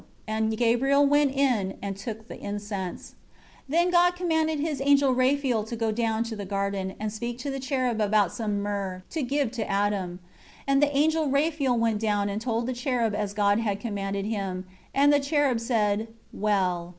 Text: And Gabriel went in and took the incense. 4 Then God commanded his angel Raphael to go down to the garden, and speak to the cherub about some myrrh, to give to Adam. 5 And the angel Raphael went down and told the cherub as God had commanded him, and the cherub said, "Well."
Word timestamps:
And 0.27 0.57
Gabriel 0.57 1.05
went 1.05 1.31
in 1.37 1.77
and 1.79 1.95
took 1.95 2.27
the 2.27 2.35
incense. 2.41 3.13
4 3.69 3.77
Then 3.77 3.91
God 3.91 4.15
commanded 4.15 4.59
his 4.59 4.81
angel 4.83 5.13
Raphael 5.13 5.63
to 5.65 5.75
go 5.75 5.91
down 5.91 6.23
to 6.23 6.35
the 6.35 6.43
garden, 6.43 6.95
and 6.99 7.13
speak 7.13 7.37
to 7.37 7.51
the 7.51 7.59
cherub 7.59 8.01
about 8.01 8.31
some 8.33 8.63
myrrh, 8.63 9.03
to 9.11 9.21
give 9.21 9.51
to 9.51 9.69
Adam. 9.69 10.17
5 10.65 10.65
And 10.69 10.81
the 10.81 10.97
angel 10.97 11.29
Raphael 11.29 11.77
went 11.77 11.99
down 12.01 12.29
and 12.29 12.41
told 12.41 12.65
the 12.65 12.73
cherub 12.73 13.13
as 13.13 13.35
God 13.35 13.59
had 13.59 13.79
commanded 13.79 14.25
him, 14.25 14.65
and 14.91 15.13
the 15.13 15.19
cherub 15.19 15.59
said, 15.59 16.07
"Well." 16.33 16.89